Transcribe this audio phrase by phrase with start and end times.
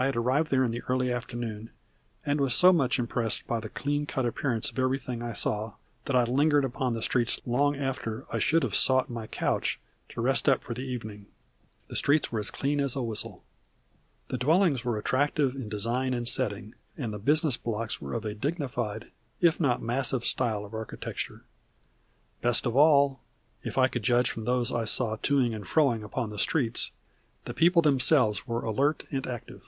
[0.00, 1.70] I had arrived there early in the afternoon,
[2.24, 6.14] and was so much impressed by the clean cut appearance of everything I saw that
[6.14, 10.48] I lingered upon the streets long after I should have sought my couch to rest
[10.48, 11.26] up for the evening.
[11.88, 13.42] The streets were as clean as a whistle.
[14.28, 18.34] The dwellings were attractive in design and setting, and the business blocks were of a
[18.34, 21.42] dignified if not massive style of architecture.
[22.40, 23.18] Best of all,
[23.64, 26.38] if I could judge from those I saw to ing and fro ing upon the
[26.38, 26.92] streets,
[27.46, 29.64] the people themselves were alert and active.